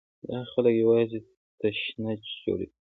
دا 0.29 0.39
خلک 0.51 0.73
یوازې 0.81 1.19
تشنج 1.59 2.21
جوړوي. 2.43 2.67